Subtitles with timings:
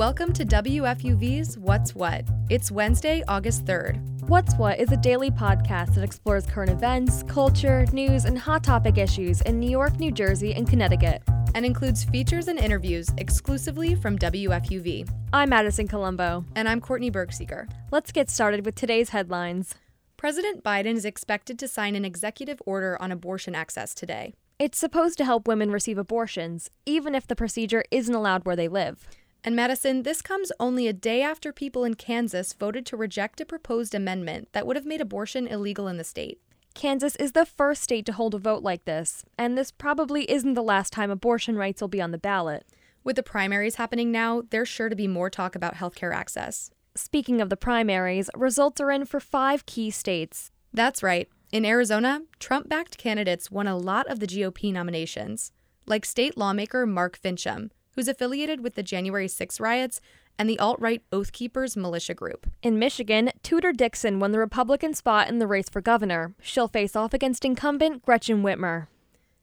[0.00, 2.24] Welcome to WFUV's What's What.
[2.48, 4.22] It's Wednesday, August 3rd.
[4.30, 8.96] What's What is a daily podcast that explores current events, culture, news, and hot topic
[8.96, 11.22] issues in New York, New Jersey, and Connecticut.
[11.54, 15.06] And includes features and interviews exclusively from WFUV.
[15.34, 16.46] I'm Madison Colombo.
[16.56, 17.70] And I'm Courtney Bergseeker.
[17.90, 19.74] Let's get started with today's headlines.
[20.16, 24.32] President Biden is expected to sign an executive order on abortion access today.
[24.58, 28.68] It's supposed to help women receive abortions, even if the procedure isn't allowed where they
[28.68, 29.06] live.
[29.42, 33.46] And Madison, this comes only a day after people in Kansas voted to reject a
[33.46, 36.40] proposed amendment that would have made abortion illegal in the state.
[36.74, 40.54] Kansas is the first state to hold a vote like this, and this probably isn't
[40.54, 42.66] the last time abortion rights will be on the ballot.
[43.02, 46.70] With the primaries happening now, there's sure to be more talk about healthcare access.
[46.94, 50.50] Speaking of the primaries, results are in for five key states.
[50.72, 51.28] That's right.
[51.50, 55.52] In Arizona, Trump backed candidates won a lot of the GOP nominations,
[55.86, 60.00] like state lawmaker Mark Finchem, who's affiliated with the January 6 riots
[60.38, 62.46] and the alt right Oath Keepers militia group.
[62.62, 66.34] In Michigan, Tudor Dixon won the Republican spot in the race for governor.
[66.40, 68.86] She'll face off against incumbent Gretchen Whitmer.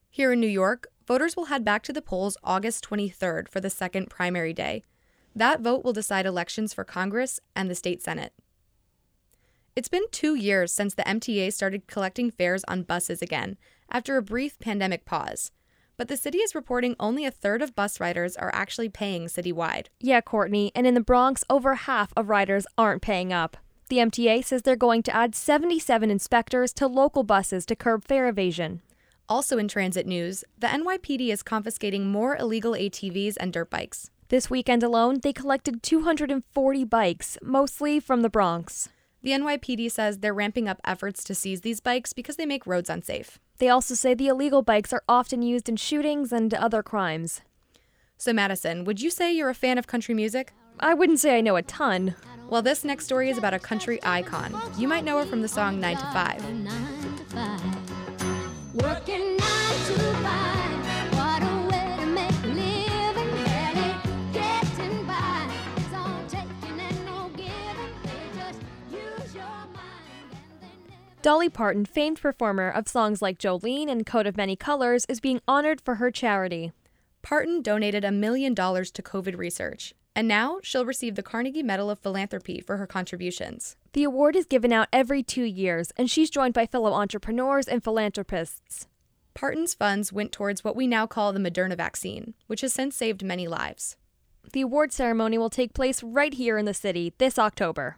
[0.09, 3.69] Here in New York, voters will head back to the polls August 23rd for the
[3.69, 4.83] second primary day.
[5.35, 8.33] That vote will decide elections for Congress and the state Senate.
[9.75, 13.57] It's been two years since the MTA started collecting fares on buses again,
[13.91, 15.51] after a brief pandemic pause
[15.97, 19.87] but the city is reporting only a third of bus riders are actually paying citywide.
[19.99, 23.57] Yeah, Courtney, and in the Bronx, over half of riders aren't paying up.
[23.89, 28.27] The MTA says they're going to add 77 inspectors to local buses to curb fare
[28.27, 28.81] evasion.
[29.29, 34.09] Also in transit news, the NYPD is confiscating more illegal ATVs and dirt bikes.
[34.29, 38.89] This weekend alone, they collected 240 bikes, mostly from the Bronx.
[39.23, 42.89] The NYPD says they're ramping up efforts to seize these bikes because they make roads
[42.89, 43.39] unsafe.
[43.59, 47.41] They also say the illegal bikes are often used in shootings and other crimes.
[48.17, 50.53] So, Madison, would you say you're a fan of country music?
[50.79, 52.15] I wouldn't say I know a ton.
[52.49, 54.55] Well, this next story is about a country icon.
[54.77, 56.43] You might know her from the song 9 to 5.
[71.27, 75.41] Dolly Parton, famed performer of songs like Jolene and Coat of Many Colors, is being
[75.45, 76.71] honored for her charity.
[77.21, 81.89] Parton donated a million dollars to COVID research, and now she'll receive the Carnegie Medal
[81.89, 83.75] of Philanthropy for her contributions.
[83.91, 87.83] The award is given out every two years, and she's joined by fellow entrepreneurs and
[87.83, 88.87] philanthropists.
[89.33, 93.21] Parton's funds went towards what we now call the Moderna vaccine, which has since saved
[93.21, 93.97] many lives.
[94.53, 97.97] The award ceremony will take place right here in the city this October.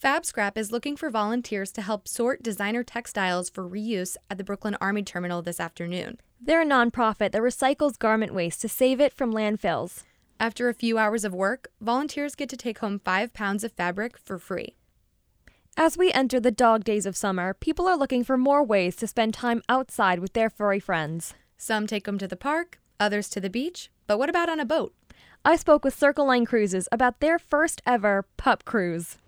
[0.00, 4.44] Fab Scrap is looking for volunteers to help sort designer textiles for reuse at the
[4.44, 6.18] Brooklyn Army Terminal this afternoon.
[6.40, 10.04] They're a nonprofit that recycles garment waste to save it from landfills.
[10.40, 14.16] After a few hours of work, volunteers get to take home five pounds of fabric
[14.16, 14.74] for free.
[15.76, 19.06] As we enter the dog days of summer, people are looking for more ways to
[19.06, 21.34] spend time outside with their furry friends.
[21.58, 24.64] Some take them to the park, others to the beach, but what about on a
[24.64, 24.94] boat?
[25.44, 29.18] I spoke with Circle Line Cruises about their first ever pup cruise.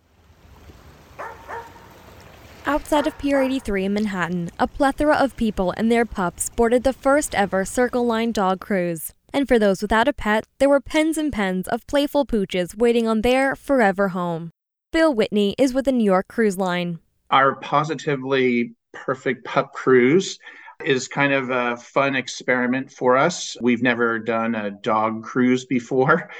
[2.64, 6.92] Outside of Pier 83 in Manhattan, a plethora of people and their pups boarded the
[6.92, 9.12] first ever Circle Line dog cruise.
[9.32, 13.08] And for those without a pet, there were pens and pens of playful pooches waiting
[13.08, 14.50] on their forever home.
[14.92, 17.00] Bill Whitney is with the New York Cruise Line.
[17.30, 20.38] Our positively perfect pup cruise
[20.84, 23.56] is kind of a fun experiment for us.
[23.60, 26.30] We've never done a dog cruise before.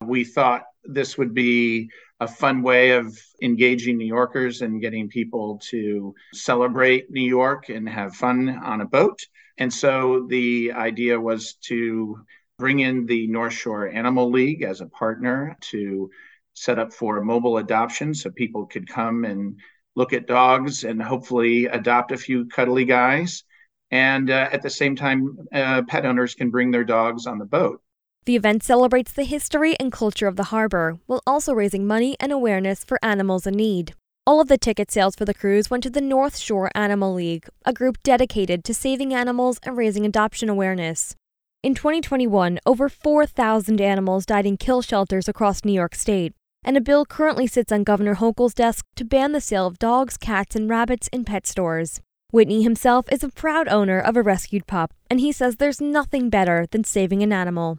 [0.00, 5.60] We thought this would be a fun way of engaging New Yorkers and getting people
[5.70, 9.20] to celebrate New York and have fun on a boat.
[9.58, 12.18] And so the idea was to
[12.58, 16.10] bring in the North Shore Animal League as a partner to
[16.54, 19.60] set up for mobile adoption so people could come and
[19.94, 23.44] look at dogs and hopefully adopt a few cuddly guys.
[23.90, 27.44] And uh, at the same time, uh, pet owners can bring their dogs on the
[27.44, 27.80] boat.
[28.26, 32.32] The event celebrates the history and culture of the harbor, while also raising money and
[32.32, 33.94] awareness for animals in need.
[34.26, 37.46] All of the ticket sales for the cruise went to the North Shore Animal League,
[37.64, 41.14] a group dedicated to saving animals and raising adoption awareness.
[41.62, 46.32] In 2021, over 4,000 animals died in kill shelters across New York State,
[46.64, 50.16] and a bill currently sits on Governor Hochul's desk to ban the sale of dogs,
[50.16, 52.00] cats, and rabbits in pet stores.
[52.32, 56.28] Whitney himself is a proud owner of a rescued pup, and he says there's nothing
[56.28, 57.78] better than saving an animal.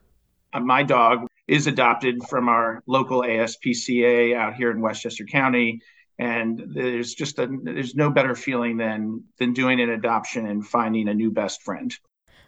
[0.54, 5.82] Uh, my dog is adopted from our local ASPCA out here in Westchester County.
[6.20, 11.08] And there's just a there's no better feeling than than doing an adoption and finding
[11.08, 11.96] a new best friend.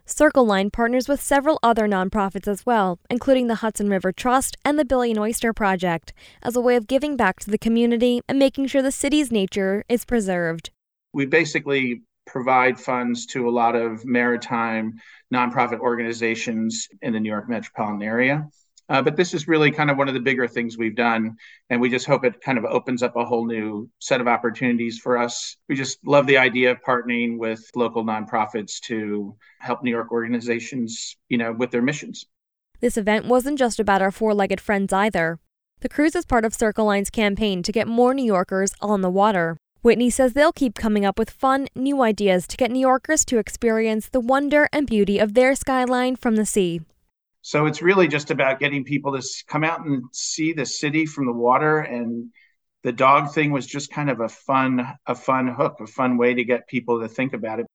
[0.06, 4.80] Circle Line partners with several other nonprofits as well, including the Hudson River Trust and
[4.80, 8.66] the Billion Oyster Project, as a way of giving back to the community and making
[8.66, 10.72] sure the city's nature is preserved.
[11.14, 12.02] We basically
[12.32, 15.00] provide funds to a lot of maritime
[15.34, 18.48] nonprofit organizations in the New York metropolitan area.
[18.90, 21.38] Uh, but this is really kind of one of the bigger things we've done.
[21.70, 24.98] And we just hope it kind of opens up a whole new set of opportunities
[24.98, 25.58] for us.
[25.68, 31.18] We just love the idea of partnering with local nonprofits to help New York organizations,
[31.30, 32.26] you know, with their missions.
[32.80, 35.38] This event wasn't just about our four legged friends either.
[35.82, 39.10] The cruise is part of Circle Line's campaign to get more New Yorkers on the
[39.10, 39.58] water.
[39.82, 43.38] Whitney says they'll keep coming up with fun, new ideas to get New Yorkers to
[43.38, 46.82] experience the wonder and beauty of their skyline from the sea.
[47.42, 51.26] So it's really just about getting people to come out and see the city from
[51.26, 52.30] the water and
[52.84, 56.34] the dog thing was just kind of a fun a fun hook, a fun way
[56.34, 57.66] to get people to think about it.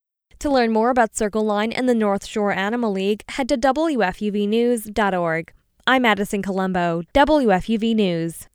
[0.41, 5.53] To learn more about Circle Line and the North Shore Animal League, head to wfuvnews.org.
[5.87, 8.49] I'm Madison Colombo, WFUV News.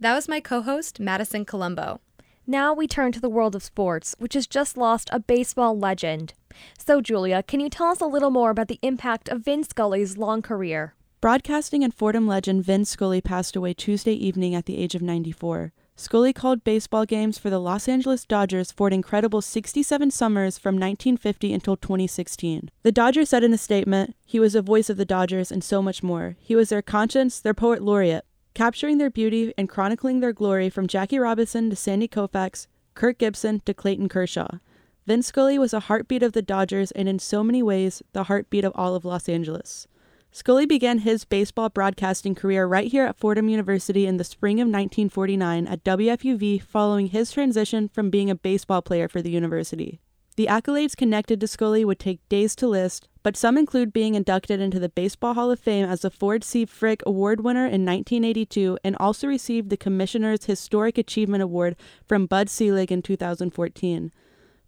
[0.00, 2.00] That was my co-host Madison Colombo.
[2.46, 6.34] Now we turn to the world of sports, which has just lost a baseball legend.
[6.76, 10.18] So, Julia, can you tell us a little more about the impact of Vin Scully's
[10.18, 10.94] long career?
[11.22, 15.72] Broadcasting and Fordham legend Vin Scully passed away Tuesday evening at the age of 94.
[15.96, 20.74] Scully called baseball games for the Los Angeles Dodgers for an incredible 67 summers from
[20.74, 22.70] 1950 until 2016.
[22.82, 25.80] The Dodgers said in a statement, he was a voice of the Dodgers and so
[25.80, 26.36] much more.
[26.40, 30.86] He was their conscience, their poet laureate capturing their beauty and chronicling their glory from
[30.86, 34.58] Jackie Robinson to Sandy Koufax, Kirk Gibson to Clayton Kershaw.
[35.06, 38.64] Vin Scully was a heartbeat of the Dodgers and in so many ways the heartbeat
[38.64, 39.88] of all of Los Angeles.
[40.30, 44.66] Scully began his baseball broadcasting career right here at Fordham University in the spring of
[44.66, 50.00] 1949 at WFUV following his transition from being a baseball player for the university.
[50.36, 54.60] The accolades connected to Scully would take days to list, but some include being inducted
[54.60, 56.64] into the Baseball Hall of Fame as a Ford C.
[56.64, 62.50] Frick Award winner in 1982 and also received the Commissioner's Historic Achievement Award from Bud
[62.50, 64.12] Selig in 2014.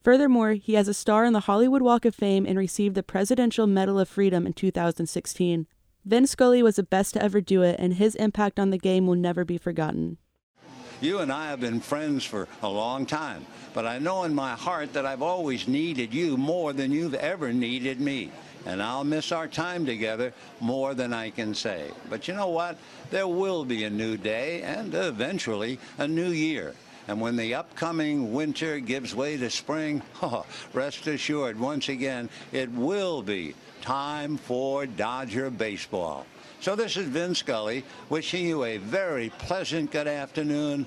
[0.04, 3.66] Furthermore, he has a star on the Hollywood Walk of Fame and received the Presidential
[3.66, 5.66] Medal of Freedom in 2016.
[6.04, 9.08] Vin Scully was the best to ever do it, and his impact on the game
[9.08, 10.18] will never be forgotten.
[11.00, 13.44] You and I have been friends for a long time,
[13.74, 17.52] but I know in my heart that I've always needed you more than you've ever
[17.52, 18.30] needed me.
[18.64, 21.90] And I'll miss our time together more than I can say.
[22.08, 22.78] But you know what?
[23.10, 26.74] There will be a new day and eventually a new year.
[27.08, 32.70] And when the upcoming winter gives way to spring, oh, rest assured, once again, it
[32.72, 36.26] will be time for Dodger baseball.
[36.60, 40.86] So this is Vin Scully wishing you a very pleasant good afternoon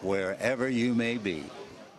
[0.00, 1.44] wherever you may be.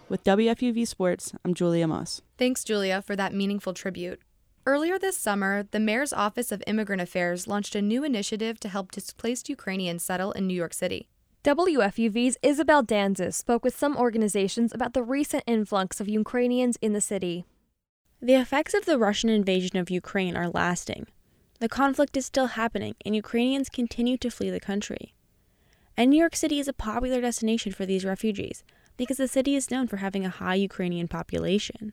[0.07, 2.21] With WFUV Sports, I'm Julia Moss.
[2.38, 4.19] Thanks, Julia, for that meaningful tribute.
[4.66, 8.92] Earlier this summer, the Mayor's Office of Immigrant Affairs launched a new initiative to help
[8.92, 11.10] displaced Ukrainians settle in New York City.
[11.44, 17.01] WFUV's Isabel Danzis spoke with some organizations about the recent influx of Ukrainians in the
[17.01, 17.45] city.
[18.21, 21.07] The effects of the Russian invasion of Ukraine are lasting.
[21.59, 25.13] The conflict is still happening, and Ukrainians continue to flee the country.
[25.97, 28.63] And New York City is a popular destination for these refugees
[28.95, 31.91] because the city is known for having a high Ukrainian population.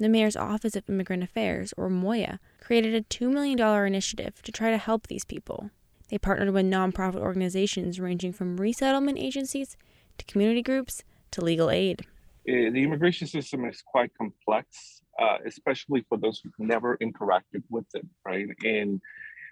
[0.00, 4.70] The Mayor's Office of Immigrant Affairs, or MOIA, created a $2 million initiative to try
[4.70, 5.70] to help these people.
[6.08, 9.76] They partnered with nonprofit organizations ranging from resettlement agencies
[10.18, 12.06] to community groups to legal aid.
[12.48, 17.84] Uh, the immigration system is quite complex, uh, especially for those who've never interacted with
[17.94, 18.48] it, right?
[18.64, 19.00] And,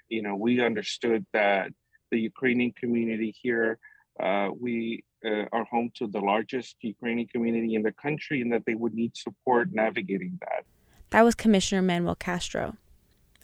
[0.08, 1.70] you know, we understood that
[2.10, 3.78] the Ukrainian community here,
[4.22, 8.64] uh, we uh, are home to the largest Ukrainian community in the country and that
[8.66, 10.64] they would need support navigating that.
[11.10, 12.76] That was Commissioner Manuel Castro.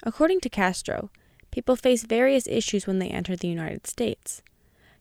[0.02, 1.10] According to Castro,
[1.50, 4.42] people face various issues when they enter the United States.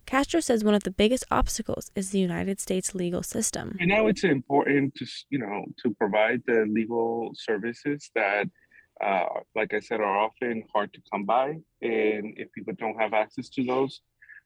[0.05, 3.77] Castro says one of the biggest obstacles is the United States legal system.
[3.79, 8.47] And now it's important to, you know, to provide the legal services that,
[9.03, 11.47] uh, like I said, are often hard to come by.
[11.81, 14.01] And if people don't have access to those,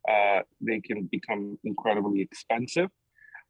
[0.07, 2.89] uh, they can become incredibly expensive,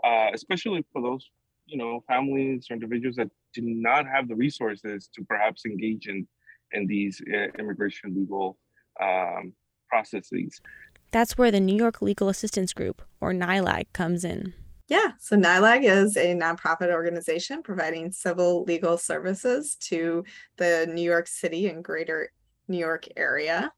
[0.04, 1.30] uh, especially for those,
[1.66, 6.28] you know, families or individuals that do not have the resources to perhaps engage in,
[6.72, 8.58] in these uh, immigration legal
[9.02, 9.54] um,
[9.90, 10.60] processes.
[11.12, 14.54] That's where the New York Legal Assistance Group, or NYLAG, comes in.
[14.88, 20.24] Yeah, so NYLAG is a nonprofit organization providing civil legal services to
[20.58, 22.32] the New York City and greater
[22.68, 23.74] New York area.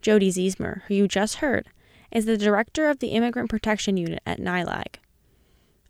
[0.00, 1.68] Jodi Ziesemer, who you just heard,
[2.10, 4.96] is the director of the Immigrant Protection Unit at NYLAG.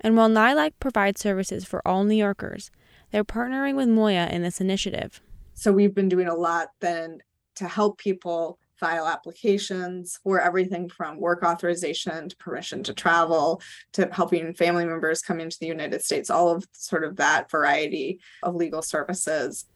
[0.01, 2.71] And while NYLAG provides services for all New Yorkers,
[3.11, 5.21] they're partnering with MOIA in this initiative.
[5.55, 7.19] So we've been doing a lot then
[7.57, 13.61] to help people file applications for everything from work authorization to permission to travel
[13.93, 18.21] to helping family members come into the United States, all of sort of that variety
[18.43, 19.67] of legal services.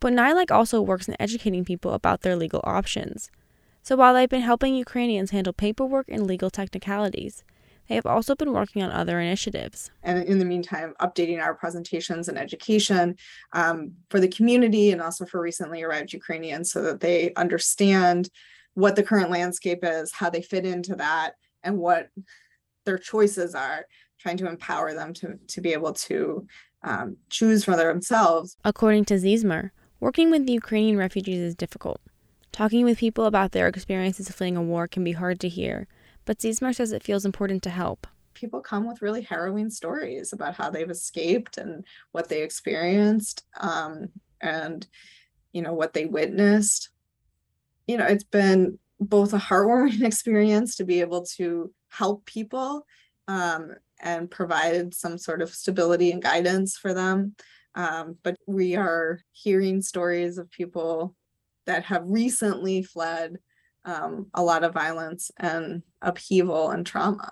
[0.00, 3.30] But NYLAG also works in educating people about their legal options.
[3.82, 7.44] So while they've been helping Ukrainians handle paperwork and legal technicalities,
[7.88, 9.90] they have also been working on other initiatives.
[10.02, 13.16] And in the meantime, updating our presentations and education
[13.52, 18.30] um, for the community and also for recently arrived Ukrainians so that they understand
[18.74, 22.08] what the current landscape is, how they fit into that, and what
[22.84, 23.86] their choices are,
[24.18, 26.46] trying to empower them to, to be able to
[26.82, 28.56] um, choose for themselves.
[28.64, 32.00] According to Ziesemer, working with Ukrainian refugees is difficult.
[32.52, 35.86] Talking with people about their experiences fleeing a war can be hard to hear,
[36.24, 38.06] but Ziesemer says it feels important to help.
[38.34, 44.08] People come with really harrowing stories about how they've escaped and what they experienced um,
[44.40, 44.86] and,
[45.52, 46.90] you know, what they witnessed.
[47.86, 52.86] You know, it's been both a heartwarming experience to be able to help people
[53.28, 57.34] um, and provide some sort of stability and guidance for them.
[57.74, 61.14] Um, but we are hearing stories of people
[61.66, 63.38] that have recently fled
[63.84, 67.30] um, a lot of violence and upheaval and trauma.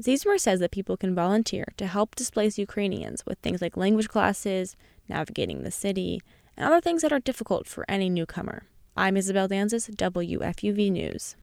[0.00, 4.76] Ziesemer says that people can volunteer to help displaced Ukrainians with things like language classes,
[5.08, 6.20] navigating the city,
[6.56, 8.66] and other things that are difficult for any newcomer.
[8.96, 11.36] I'm Isabel Danzis, WFUV News.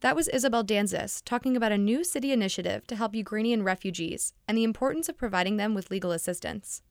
[0.00, 4.56] That was Isabel Danzis talking about a new city initiative to help Ukrainian refugees and
[4.56, 6.82] the importance of providing them with legal assistance.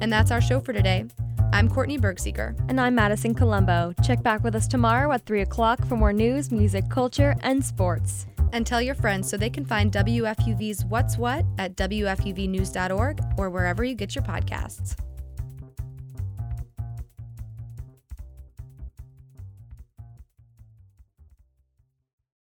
[0.00, 1.06] And that's our show for today.
[1.52, 2.54] I'm Courtney Bergseeker.
[2.68, 3.92] And I'm Madison Colombo.
[4.02, 8.26] Check back with us tomorrow at 3 o'clock for more news, music, culture, and sports.
[8.52, 13.84] And tell your friends so they can find WFUV's What's What at WFUVnews.org or wherever
[13.84, 14.96] you get your podcasts.